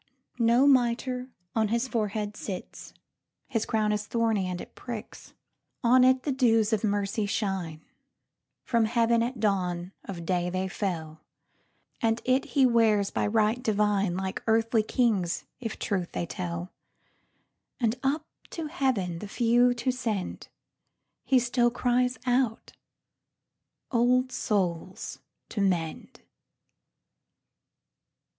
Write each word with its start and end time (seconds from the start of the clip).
No 0.39 0.65
mitre 0.65 1.29
on 1.55 1.67
his 1.67 1.87
forehead 1.87 2.35
sticks:His 2.35 3.67
crown 3.67 3.91
is 3.91 4.07
thorny, 4.07 4.47
and 4.47 4.59
it 4.59 4.73
pricks. 4.73 5.35
On 5.83 6.03
it 6.03 6.23
the 6.23 6.31
dews 6.31 6.73
of 6.73 6.83
mercy 6.83 7.27
shine; 7.27 7.81
From 8.63 8.85
heaven 8.85 9.21
at 9.21 9.39
dawn 9.39 9.91
of 10.05 10.25
day 10.25 10.49
they 10.49 10.67
fell; 10.67 11.21
And 12.01 12.19
it 12.25 12.45
he 12.45 12.65
wears 12.65 13.11
by 13.11 13.27
right 13.27 13.61
divine, 13.61 14.17
Like 14.17 14.41
earthly 14.47 14.81
kings, 14.81 15.43
if 15.59 15.77
truth 15.77 16.13
they 16.13 16.25
tell; 16.25 16.71
And 17.79 17.95
up 18.01 18.25
to 18.49 18.65
heaven 18.65 19.19
the 19.19 19.27
few 19.27 19.71
to 19.75 19.91
send, 19.91 20.47
He 21.25 21.37
still 21.37 21.69
cries 21.69 22.17
out, 22.25 22.73
"Old 23.91 24.31
souls 24.31 25.19
to 25.49 25.61
mend!" 25.61 26.21